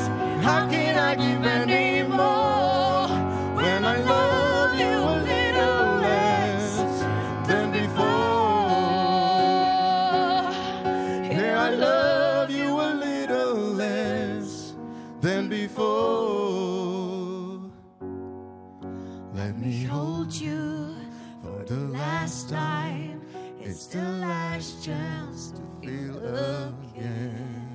How 0.46 0.68
can 0.70 0.96
I 0.96 1.16
give 1.16 1.44
any 1.44 2.04
more 2.06 3.08
when 3.56 3.84
I 3.84 3.96
love 3.98 4.78
you 4.78 4.86
a 4.86 5.16
little 5.32 5.96
less 6.06 6.78
than 7.48 7.72
before? 7.72 8.06
Yeah, 11.34 11.64
I 11.66 11.70
love 11.70 12.48
you 12.48 12.80
a 12.80 12.94
little 12.94 13.56
less 13.56 14.76
than 15.20 15.48
before. 15.48 15.96
Let 19.34 19.58
me 19.58 19.82
hold 19.82 20.32
you 20.32 20.75
the 21.66 21.80
last 21.90 22.48
time. 22.48 23.20
It's 23.60 23.86
the 23.86 24.02
last 24.02 24.84
chance 24.84 25.50
to 25.50 25.62
feel 25.82 26.16
again. 26.94 27.66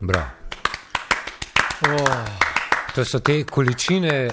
Bravo. 0.00 0.30
To 2.94 3.04
so 3.04 3.18
te 3.18 3.44
količine 3.44 4.26
uh, 4.26 4.32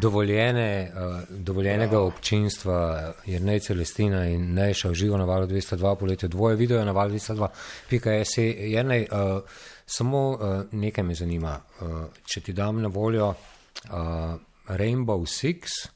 dovoljene, 0.00 0.92
uh, 0.94 1.20
dovoljenega 1.28 1.98
občinstva, 2.00 3.12
Jrnej 3.26 3.60
Celestina 3.60 4.24
in 4.28 4.54
Nejša 4.54 4.90
uživo 4.90 5.16
na 5.18 5.24
valu 5.24 5.46
202 5.46 5.96
poletje 5.96 6.28
dvoje, 6.28 6.56
video 6.56 6.84
na 6.84 6.92
valu 6.92 7.10
202.js. 7.10 8.38
Jrnej, 8.72 9.08
uh, 9.10 9.42
samo 9.88 10.28
uh, 10.28 10.38
nekaj 10.72 11.04
me 11.04 11.14
zanima. 11.14 11.56
Uh, 11.80 12.06
če 12.24 12.40
ti 12.40 12.52
dam 12.52 12.82
na 12.82 12.88
voljo 12.92 13.28
uh, 13.28 13.36
Rainbow 14.68 15.24
Six 15.26 15.88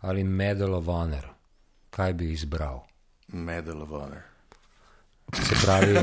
ali 0.00 0.24
Medal 0.24 0.74
of 0.74 0.86
Honor, 0.86 1.28
kaj 1.90 2.12
bi 2.12 2.32
izbral? 2.32 2.82
Medal 3.28 3.82
of 3.82 3.88
Honor. 3.88 4.22
Se 5.34 5.54
pravi, 5.62 5.94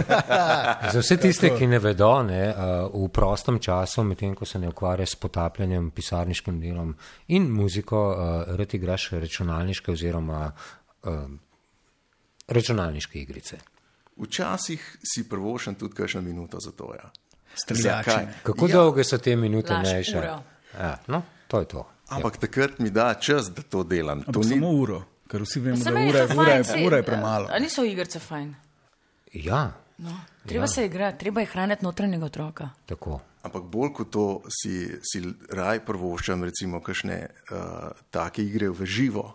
za 0.94 1.00
vse 1.00 1.18
tiste, 1.18 1.50
ki 1.58 1.68
ne 1.68 1.80
vedo, 1.80 2.10
ne, 2.28 2.42
uh, 2.50 3.04
v 3.06 3.08
prostem 3.14 3.60
času, 3.60 4.04
medtem 4.04 4.34
ko 4.36 4.46
se 4.46 4.60
ne 4.60 4.68
ukvarja 4.68 5.06
s 5.08 5.16
potapljanjem, 5.16 5.92
pisarniškim 5.96 6.60
delom 6.60 6.92
in 7.28 7.48
muziko, 7.52 8.02
uh, 8.12 8.56
rad 8.58 8.74
igraš 8.76 9.10
računalniške 9.16 9.92
oziroma 9.92 10.50
uh, 10.52 11.22
računalniške 12.48 13.20
igrice. 13.20 13.60
Včasih 14.18 14.98
si 15.04 15.30
prvošen 15.30 15.76
tudi 15.76 15.96
kakšno 15.96 16.22
minuto 16.22 16.60
za 16.60 16.72
to. 16.72 16.92
Ja. 16.96 17.12
Streljačine. 17.56 18.34
Kako 18.44 18.66
Ja. 18.66 18.70
ja. 18.70 18.76
dolge 18.76 19.04
so 19.04 19.18
te 19.18 19.36
minute 19.36 19.74
najše? 19.76 20.18
uro. 20.18 20.40
Ja, 20.76 20.98
no, 21.08 21.22
to 21.48 21.60
je 21.60 21.66
to. 21.68 21.88
Ampak 22.10 22.38
takrat 22.38 22.80
mi 22.80 22.90
da 22.90 23.14
čas, 23.16 23.48
da 23.48 23.62
to 23.64 23.84
delam. 23.84 24.22
To 24.24 24.40
ni 24.40 24.46
samo 24.48 24.70
uro, 24.72 25.00
ker 25.28 25.42
vsi 25.42 25.60
vemo, 25.60 25.78
Se 25.78 25.84
da 25.84 26.00
ura, 26.00 26.20
je 26.20 26.28
ura, 26.36 26.52
je- 26.52 26.88
ura 26.88 26.98
je 26.98 27.04
premalo. 27.04 27.48
A 27.48 27.60
niso 27.60 27.84
igrice 27.84 28.20
fajn? 28.20 28.56
Ja, 29.34 29.72
No. 29.98 30.20
Treba 30.46 30.64
ja. 30.64 30.68
se 30.68 30.86
igrati, 30.86 31.20
treba 31.20 31.40
je 31.40 31.46
hraniti 31.46 31.86
notranjega 31.86 32.26
otroka. 32.26 32.70
tako. 32.86 33.20
Ampak 33.44 33.64
bolj 33.64 33.94
kot 33.94 34.10
to 34.10 34.24
si, 34.52 34.74
si 35.04 35.20
raj 35.52 35.80
prvoščam, 35.80 36.44
recimo, 36.44 36.82
kakšne 36.82 37.18
uh, 37.52 37.58
take 38.10 38.42
igre 38.42 38.70
v 38.70 38.86
živo. 38.86 39.34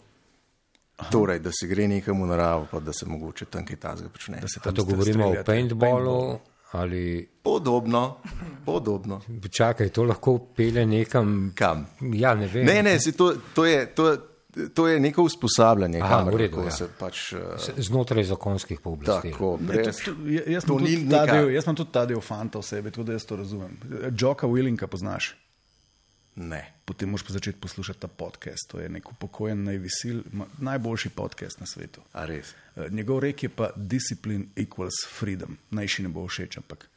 Aha. 0.97 1.11
Torej, 1.11 1.39
da 1.39 1.51
se 1.53 1.67
gre 1.67 1.89
nekam 1.89 2.23
v 2.23 2.27
naravo, 2.27 2.67
pa 2.71 2.81
da 2.81 2.93
se 2.93 3.07
mogoče 3.07 3.45
tam 3.45 3.65
kaj 3.65 3.77
tazga 3.77 4.09
počne. 4.09 4.41
Da 4.41 4.49
se 4.49 4.61
Pa 4.61 4.65
tam 4.65 4.75
to 4.75 4.85
govorimo 4.85 5.25
o 5.25 5.29
streljate. 5.29 5.47
paintballu 5.47 6.39
ali. 6.71 7.29
Podobno, 7.43 8.17
podobno. 8.65 9.21
Čakaj, 9.51 9.89
to 9.89 10.03
lahko 10.03 10.39
pele 10.51 10.87
nekam. 10.87 11.53
Kam? 11.55 11.87
Ja, 12.13 12.35
ne 12.35 12.47
vem. 12.47 12.67
Ne, 12.67 12.83
ne, 12.83 13.01
si 13.01 13.13
to, 13.13 13.35
to, 13.55 13.65
je, 13.65 13.87
to, 13.89 14.17
to 14.69 14.89
je 14.89 15.01
neko 15.01 15.23
usposabljanje, 15.23 16.01
Aha, 16.01 16.09
kamor 16.19 16.41
lahko 16.41 16.63
ja. 16.63 16.71
se 16.71 16.89
pač 16.99 17.33
uh, 17.33 17.39
Znotraj 17.79 18.25
zakonskih 18.25 18.81
pooblastil. 18.81 19.33
tako 19.33 19.59
Ne, 19.61 19.67
brez. 19.69 19.97
tudi- 19.99 20.35
ja- 20.35 20.43
Jaz 20.49 20.65
imam 20.65 20.79
tudi 20.79 20.97
del- 21.07 21.51
jaz 21.51 21.65
imam 21.65 21.77
tudi 21.77 21.93
ta 21.93 22.07
del 22.07 22.21
fanta 22.21 22.59
v 22.59 22.65
sebi, 22.65 22.91
tudi 22.91 23.13
jaz 23.13 23.25
to 23.25 23.37
razumem. 23.37 23.79
Joka 24.13 24.47
Willinga 24.47 24.87
poznaš. 24.87 25.37
Ne. 26.39 26.63
Potem 26.85 27.11
moraš 27.11 27.27
pa 27.27 27.33
začeti 27.33 27.59
poslušati 27.61 28.01
ta 28.01 28.09
podcast. 28.09 28.71
To 28.71 28.79
je 28.79 28.89
nek 28.89 29.11
upokojen, 29.11 29.65
najvisil, 29.65 30.23
najboljši 30.59 31.11
podcast 31.11 31.61
na 31.61 31.67
svetu. 31.67 32.01
A 32.13 32.25
res. 32.25 32.55
Eh, 32.77 32.87
Njegov 32.91 33.21
rek 33.21 33.43
je 33.43 33.49
pa 33.49 33.71
discipline 33.77 34.45
equals 34.57 35.03
freedom. 35.19 35.59
Najši 35.71 36.03
ne 36.03 36.09
bo 36.09 36.27
všeč, 36.29 36.57
ampak 36.57 36.89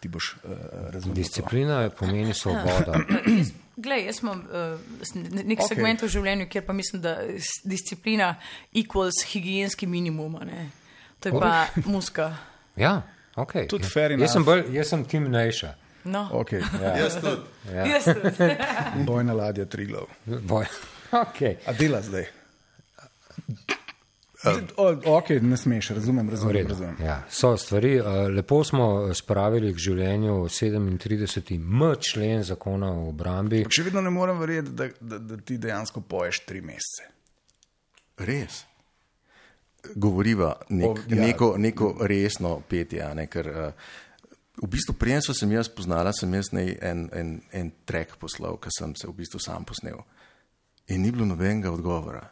ti 0.00 0.08
boš 0.08 0.36
uh, 0.44 0.50
razumel. 0.90 1.14
to. 1.14 1.20
Disciplina 1.20 1.90
pomeni 1.90 2.34
svoboda. 2.42 2.96
Glej, 3.84 4.06
jaz 4.06 4.22
imam 4.22 4.40
uh, 4.40 4.80
nek 5.44 5.58
okay. 5.58 5.68
segment 5.68 6.02
v 6.02 6.08
življenju, 6.08 6.48
kjer 6.48 6.64
pa 6.64 6.72
mislim, 6.72 7.02
da 7.02 7.18
disciplina 7.64 8.34
equals 8.72 9.20
higijenski 9.28 9.86
minimum. 9.86 10.36
a 10.40 10.44
ne. 10.44 10.70
To 11.20 11.28
je 11.28 11.40
pa 11.40 11.66
muska. 11.84 12.32
Ja, 12.76 13.02
ok. 13.36 13.52
Tudi 13.68 13.88
fair 13.88 14.16
jaz 14.16 14.32
sem, 14.32 14.42
enough. 14.42 14.48
bolj, 14.48 14.76
jaz 14.76 14.88
sem 14.88 15.04
tim 15.04 15.28
najša. 15.32 15.74
No, 16.04 16.28
Okay. 16.32 16.62
Ja. 16.82 16.96
Jaz 17.02 17.20
tudi. 17.20 17.42
Ja. 17.74 17.86
jaz 17.86 18.04
tudi. 18.04 18.54
Bojna 19.08 19.32
ladja 19.32 19.64
Triglav. 19.64 20.06
Boj. 20.26 20.66
Okay. 21.10 21.56
A 21.66 21.72
dela 21.72 22.00
zdaj? 22.02 22.26
O, 24.76 25.16
ok, 25.18 25.30
ne 25.40 25.56
smeš, 25.56 25.88
razumem, 25.90 26.30
razumem. 26.30 26.66
razumem. 26.66 26.96
Ja, 27.04 27.22
so 27.30 27.56
stvari. 27.56 28.00
uh, 28.00 28.06
Lepo 28.36 28.64
smo 28.64 29.14
spravili 29.14 29.74
k 29.74 29.78
življenju 29.78 30.32
37. 30.48 31.58
M 31.58 31.82
člen 32.00 32.42
zakona 32.42 32.88
o 32.92 33.08
obrambi. 33.08 33.66
Še 33.68 33.82
vedno 33.82 34.00
ne 34.00 34.10
morem 34.10 34.40
verjeti, 34.40 34.70
da, 34.70 34.88
da, 35.00 35.18
da 35.18 35.36
ti 35.36 35.58
dejansko 35.58 36.00
poješ 36.00 36.40
tri 36.48 36.60
mesece. 36.64 37.10
Res. 38.18 38.62
Govoriva 39.94 40.54
nek, 40.68 40.88
O, 40.88 40.92
o, 40.92 40.96
ja. 41.08 41.20
neko, 41.20 41.54
neko 41.58 41.94
resno 42.00 42.62
petje. 42.68 43.02
a 43.02 43.14
Ne, 43.14 43.26
ker, 43.26 43.48
uh, 43.48 43.92
v 44.62 44.68
bistvu, 44.68 44.92
preden 44.94 45.22
so 45.24 45.34
sem 45.34 45.50
jaz 45.52 45.66
spoznala, 45.70 46.12
sem 46.12 46.34
jaz 46.34 46.52
nej 46.52 46.76
en, 46.82 47.08
en, 47.12 47.40
en 47.52 47.70
trek 47.84 48.16
poslal, 48.20 48.58
ki 48.60 48.68
sem 48.78 48.92
se 48.96 49.08
v 49.08 49.14
bistvu 49.16 49.40
sam 49.40 49.64
posnel. 49.64 50.02
In 50.88 51.02
ni 51.02 51.10
bilo 51.10 51.24
nobenega 51.24 51.70
odgovora. 51.70 52.26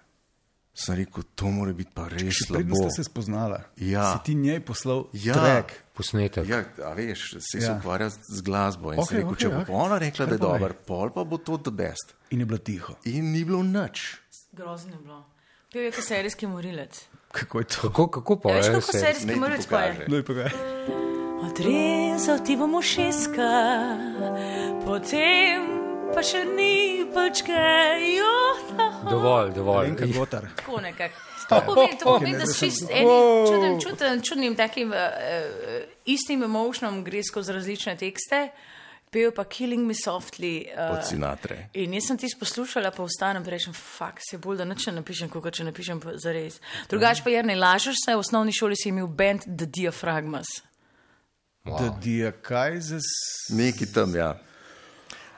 Sem 0.79 0.95
rekel, 0.95 1.25
to 1.35 1.51
mora 1.51 1.73
biti 1.75 1.91
pa 1.95 2.05
res 2.07 2.45
slabo. 2.47 2.77
ste 2.77 2.91
se 3.03 3.05
spoznala. 3.05 3.65
Ja. 3.77 4.13
Si 4.13 4.25
ti 4.25 4.35
njej 4.35 4.61
poslal 4.61 5.09
Ja. 5.13 5.35
track. 5.35 5.73
Posnetek. 5.95 6.47
Ja, 6.47 6.63
a 6.87 6.93
veš, 6.95 7.31
se, 7.41 7.59
ja. 7.59 7.61
se 7.61 7.67
Ja. 7.67 7.77
ukvarja 7.79 8.11
z 8.11 8.43
glasbo. 8.43 8.93
In 8.93 9.01
okay, 9.01 9.09
sem 9.09 9.17
rekel, 9.17 9.33
okej, 9.33 9.43
če 9.43 9.49
bo 9.49 9.61
okay. 9.65 9.75
ona 9.75 9.99
rekla, 9.99 10.27
da 10.27 10.35
je 10.35 10.39
dober, 10.39 10.73
pol 10.87 11.11
pa 11.11 11.25
bo 11.25 11.39
to 11.39 11.59
the 11.59 11.73
best. 11.73 12.15
In 12.31 12.41
je 12.41 12.47
bila 12.47 12.59
tiho. 12.61 12.95
In 13.05 13.33
ni 13.33 13.43
bilo 13.43 13.63
nič. 13.63 14.21
Grozno 14.53 14.95
je 14.95 15.03
bilo. 15.03 15.25
Pil 15.73 15.83
je 15.83 15.93
kot 15.93 16.05
serijski 16.05 16.47
morilec. 16.47 16.95
Kako 17.33 17.59
je 17.59 17.67
to? 17.67 17.81
Kako, 17.83 18.07
kako 18.11 18.39
pa 18.39 18.49
Ja, 18.51 18.57
veš, 18.57 18.67
je 18.67 18.73
kako 18.73 18.93
se? 18.93 18.99
serijski 18.99 19.35
morilec 19.35 19.67
pa 19.67 19.81
je? 19.81 21.08
Odrezal 21.43 22.39
ti 22.47 22.57
bom 22.57 22.75
ušeska, 22.75 23.51
potem 24.85 25.67
pa 26.15 26.23
še 26.23 26.43
ni 26.45 27.05
počkajo. 27.15 28.33
Dovolj, 29.11 29.53
dovolj. 29.55 29.93
Gotar. 30.17 30.49
Tako 30.57 30.81
nekako. 30.81 31.25
To 31.49 31.61
pomeni, 31.65 31.99
to 31.99 32.05
pomeni, 32.05 32.39
da 32.39 32.47
si 32.47 32.69
s 32.71 32.83
enim 32.91 33.47
čudnim, 33.49 33.79
čudnim, 33.81 34.23
čudnim 34.23 34.57
takim 34.57 34.91
uh, 34.93 34.99
istim 36.05 36.43
emotionom 36.45 37.01
gre 37.05 37.23
skozi 37.25 37.55
različne 37.57 37.97
tekste. 37.97 38.49
Pejo 39.09 39.31
pa 39.33 39.47
Killing 39.49 39.87
Me 39.89 39.95
Softly. 39.97 40.67
Od 40.77 40.99
Uh, 40.99 41.05
Sinatre. 41.07 41.71
in 41.73 41.95
jaz 41.97 42.11
sem 42.11 42.19
ti 42.21 42.29
poslušala, 42.41 42.91
pa 42.93 43.07
vstanem 43.07 43.41
in 43.47 43.49
rečem, 43.49 43.73
fakt 43.73 44.21
se 44.31 44.37
bolj, 44.37 44.59
da 44.61 44.67
nič 44.69 44.85
ne 44.91 44.99
napišem, 45.01 45.31
kot 45.33 45.49
če 45.49 45.65
napišem 45.65 46.03
za 46.21 46.35
res. 46.37 46.61
Drugač 46.91 47.25
pa 47.25 47.33
je 47.33 47.43
ne 47.43 47.57
lažeš 47.57 48.05
se, 48.05 48.13
v 48.13 48.21
osnovni 48.21 48.53
šoli 48.53 48.77
si 48.77 48.91
imel 48.93 49.07
band 49.09 49.49
The 49.49 49.65
Diaphragmas. 49.65 50.68
Da 51.71 51.99
dija 52.01 52.33
kaj 52.33 52.81
za... 52.81 52.99
Neki 53.51 53.87
tam, 53.87 54.15
ja. 54.15 54.39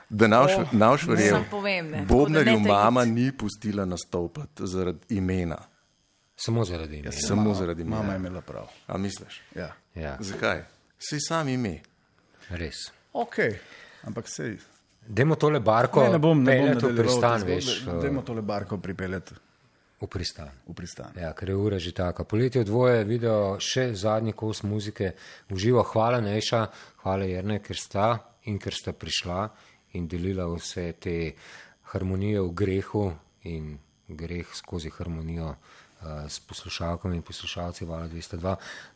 Da 0.09 0.27
ne. 1.83 1.97
Da 1.97 2.05
Bobnarju 2.05 2.59
ne 2.59 2.69
mama 2.69 3.05
ni 3.05 3.31
pustila 3.31 3.85
nastopati 3.85 4.67
zaradi 4.67 4.99
imena, 5.09 5.57
Samo 6.35 6.65
zaradi 6.65 6.97
imena. 6.97 7.11
samo 7.11 7.53
zaradi 7.53 7.83
Mama 7.83 7.95
je 7.95 8.03
imena. 8.05 8.17
imela 8.17 8.41
prav. 8.41 8.67
A 8.87 8.97
misliš? 8.97 9.41
Ja. 9.55 9.73
Ja, 9.95 10.17
Zakaj? 10.19 10.63
Si 10.99 11.19
sam 11.19 11.47
ime. 11.47 11.79
res. 12.49 12.75
Ok, 13.13 13.35
ampak 14.03 14.29
sej. 14.29 14.57
Dajmo 15.01 15.35
tole 15.35 15.59
barko 15.59 16.03
Ne, 16.03 16.09
ne 16.09 16.17
bom, 16.19 16.43
ne 16.43 16.57
bom 16.57 16.67
peljati 16.67 16.85
v 16.85 16.89
nadaljeval 16.89 17.03
pristan, 17.05 17.41
te 17.41 17.45
veš. 17.45 17.65
zgodbe. 17.81 17.97
eh, 17.97 18.01
Dajmo 18.01 18.21
tole 18.21 18.41
barko 18.41 18.77
pripeljati 18.77 19.33
V 20.01 20.07
pristan. 20.09 20.49
v 20.65 20.73
pristan. 20.73 21.13
Ja, 21.13 21.29
ker 21.37 21.49
je 21.49 21.55
ura 21.55 21.77
že 21.77 21.93
taka. 21.93 22.25
Poletje 22.25 22.63
dvoje 22.65 23.05
video 23.05 23.61
še 23.61 23.93
zadnji 23.93 24.33
kos 24.33 24.63
muzike. 24.65 25.13
Uživa, 25.53 25.85
hvala 25.85 26.17
Neša, 26.25 26.61
hvala 27.05 27.29
Jerne, 27.29 27.61
ker 27.61 27.77
sta 27.77 28.17
in 28.49 28.57
ker 28.57 28.73
sta 28.73 28.97
prišla 28.97 29.45
in 29.93 30.07
delila 30.09 30.47
vse 30.49 30.97
te 30.97 31.15
harmonije 31.93 32.41
v 32.41 32.49
grehu 32.49 33.05
in 33.45 33.77
greh 34.09 34.49
skozi 34.57 34.89
harmonijo 34.89 35.53
uh, 35.53 36.25
s 36.25 36.39
poslušalkami 36.49 37.15
in 37.15 37.21
poslušalci 37.21 37.85
Vala 37.85 38.09
202. 38.09 38.55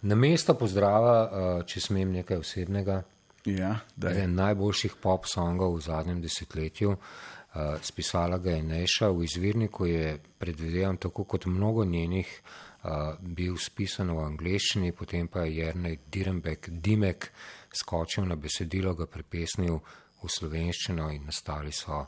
Na 0.10 0.16
mesto 0.16 0.58
pozdrava, 0.58 1.16
uh, 1.22 1.62
če 1.70 1.86
smem 1.86 2.18
nekaj 2.18 2.42
osebnega. 2.42 3.04
Ja, 3.46 3.78
da 3.94 4.10
je. 4.10 4.26
Eden 4.26 4.34
najboljših 4.42 4.98
pop 4.98 5.30
songov 5.30 5.78
v 5.78 5.86
zadnjem 5.86 6.26
desetletju. 6.26 6.98
Uh, 6.98 7.35
spisala 7.82 8.38
ga 8.38 8.52
je 8.52 8.64
Neša 8.64 9.10
v 9.10 9.24
izvirniku, 9.24 9.86
je 9.86 10.20
predvidevam 10.38 10.98
tako 10.98 11.24
kot 11.24 11.46
mnogo 11.46 11.86
njenih 11.86 12.42
uh, 12.84 12.90
bil 13.20 13.58
spisan 13.58 14.12
v 14.12 14.24
angleščini, 14.26 14.92
potem 14.92 15.28
pa 15.28 15.46
je 15.46 15.58
Jernej 15.58 16.00
Direnbek 16.12 16.70
Dimek 16.70 17.32
skočil 17.72 18.26
na 18.26 18.36
besedilo, 18.36 18.94
ga 18.96 19.08
prepesnil 19.08 19.80
v 20.24 20.30
slovenščino 20.30 21.10
in 21.12 21.26
nastali 21.26 21.72
so 21.72 22.06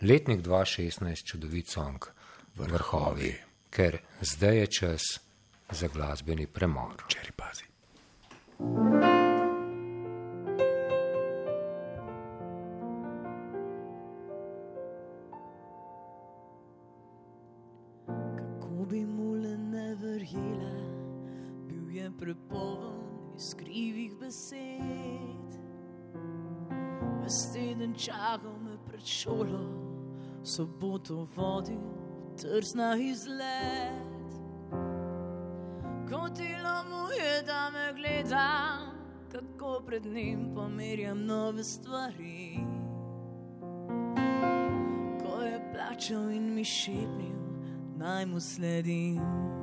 letnik 0.00 0.40
2016 0.46 1.24
čudovit 1.26 1.68
song 1.68 2.10
Vrhovi, 2.56 2.72
Vrhovi 2.72 3.34
ker 3.70 4.00
zdaj 4.20 4.58
je 4.58 4.66
čas 4.66 5.02
za 5.70 5.88
glasbeni 5.88 6.46
premor. 6.46 7.04
Čeri 7.08 7.32
pazi. 7.36 7.64
Kako 8.58 9.17
soboto 30.58 31.22
vodil 31.36 31.78
v 31.78 32.34
trsna 32.34 32.96
izlet. 32.98 34.26
Kotilo 36.10 36.76
mu 36.90 37.12
je, 37.14 37.42
da 37.46 37.70
me 37.70 37.92
gleda, 37.94 38.78
kako 39.32 39.82
pred 39.86 40.06
njim 40.06 40.50
pomerjam 40.54 41.26
nove 41.26 41.64
stvari. 41.64 42.58
Ko 45.22 45.42
je 45.42 45.72
plačal 45.72 46.30
in 46.30 46.54
mi 46.54 46.64
šepnil, 46.64 47.38
naj 47.96 48.26
mu 48.26 48.40
sledim. 48.40 49.57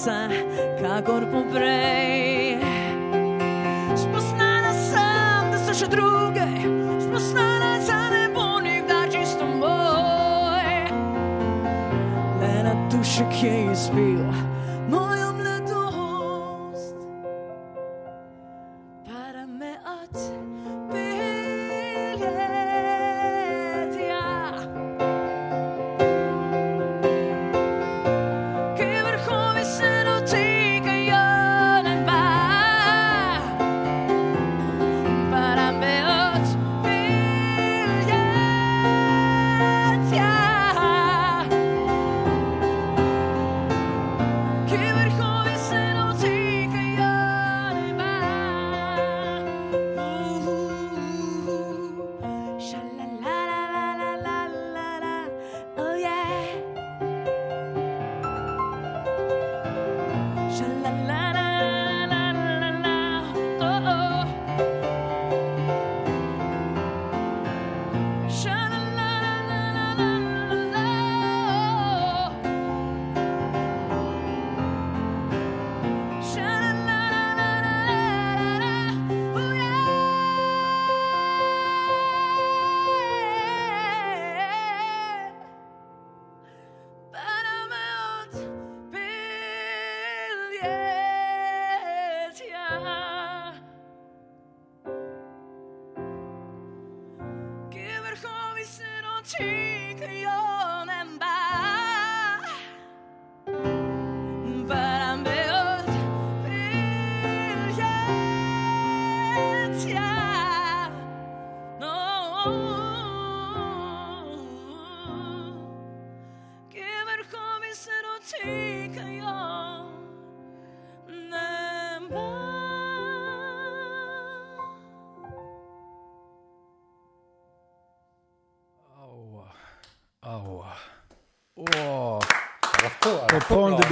Časa, 0.00 0.28
kakor 0.80 1.26
poprej. 1.28 2.56
Spoznana 3.96 4.72
sem, 4.72 5.50
da 5.52 5.58
so 5.60 5.74
še 5.76 5.88
druge, 5.92 6.46
spoznana, 7.04 7.76
da 7.84 8.08
ne 8.08 8.24
bo 8.32 8.60
nikdar 8.64 9.12
čisto 9.12 9.44
moj. 9.44 10.88
Le 12.40 12.54
na 12.64 12.74
dušek 12.88 13.42
je 13.44 13.54
izbil 13.72 14.49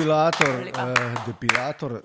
Lepa. 0.09 0.83
uh, 0.83 1.27
depilator. 1.27 1.93
Uh, 1.93 2.01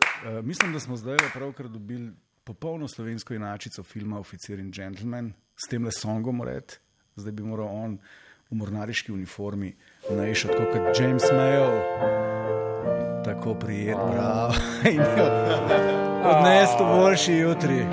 mislim, 0.45 0.73
da 0.73 0.79
smo 0.79 0.97
zdaj 0.97 1.17
pravkar 1.33 1.67
dobili 1.67 2.11
popolno 2.43 2.87
slovensko 2.87 3.33
inačico 3.33 3.83
filma 3.83 4.19
Oficir 4.19 4.59
in 4.59 4.71
Gentleman 4.71 5.33
s 5.55 5.69
tem 5.69 5.85
le 5.85 5.91
songom, 5.91 6.41
red. 6.41 6.77
zdaj 7.15 7.31
bi 7.31 7.43
moral 7.43 7.67
on 7.67 7.97
v 8.49 8.55
mornariški 8.55 9.11
uniformi 9.11 9.75
najšel 10.09 10.51
tako 10.51 10.65
kot 10.71 10.99
James 10.99 11.23
Mayo, 11.33 11.69
tako 13.25 13.55
prijet, 13.55 13.97
bravo. 13.97 14.53
In 14.91 15.01
odnesti 16.25 16.83
boljši 16.83 17.33
jutri. 17.33 17.85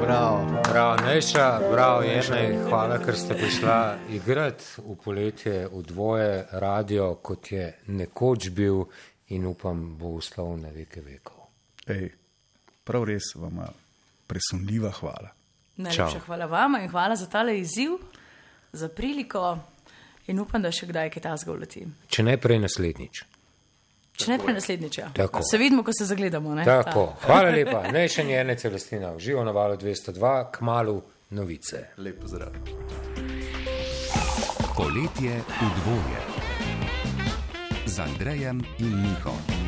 Bravo. 0.00 0.55
Bravo, 0.76 0.96
Neša, 0.96 1.60
bravo, 1.72 2.02
Jenej, 2.02 2.58
hvala, 2.68 2.98
ker 3.00 3.16
ste 3.16 3.32
prišla 3.34 3.96
igrati 4.12 4.64
v 4.84 4.96
poletje 5.04 5.54
v 5.72 5.80
dvoje 5.82 6.44
radio, 6.52 7.14
kot 7.16 7.48
je 7.52 7.70
nekoč 7.86 8.50
bil 8.52 8.82
in 9.32 9.46
upam, 9.48 9.96
bo 9.96 10.18
uslov 10.20 10.52
na 10.60 10.68
veke 10.68 11.00
vekov. 11.00 11.48
Ej, 11.88 12.12
prav 12.84 13.08
res 13.08 13.30
vam 13.40 13.62
presunljiva 14.28 14.92
hvala. 15.00 15.32
Najlepša 15.80 16.12
Čau. 16.12 16.26
hvala 16.26 16.44
vama 16.44 16.82
in 16.84 16.92
hvala 16.92 17.16
za 17.16 17.24
tale 17.24 17.56
izziv, 17.56 17.96
za 18.72 18.92
priliko 18.92 19.56
in 20.28 20.44
upam, 20.44 20.60
da 20.60 20.68
še 20.68 20.92
kdaj 20.92 21.08
kaj 21.16 21.24
tasga 21.24 21.56
uleti. 21.56 21.86
Če 22.04 22.22
ne 22.22 22.36
prej 22.36 22.60
naslednjič. 22.68 23.24
Če 24.16 24.30
ne 24.30 24.38
pre 24.38 24.54
naslednjič. 24.54 24.98
ja. 24.98 25.10
Tako. 25.16 25.42
Se 25.42 25.58
vidimo, 25.58 25.82
ko 25.84 25.92
se 25.92 26.04
zagledamo. 26.04 26.54
Ne? 26.54 26.64
Tako, 26.64 27.12
hvala 27.26 27.50
lepa. 27.50 27.82
Neša 27.92 28.22
Jene 28.22 28.56
Celestina, 28.56 29.12
uživo 29.12 29.44
na 29.44 29.50
valu 29.50 29.76
202, 29.76 30.50
k 30.50 30.60
malu 30.60 31.02
novice. 31.30 31.86
Lep 31.98 32.20
pozdrav. 32.20 32.48
Poletje 34.76 35.40
v 35.40 35.70
dvoje 35.80 36.20
z 37.86 37.98
Andrejem 37.98 38.60
in 38.78 38.92
Miho. 39.02 39.65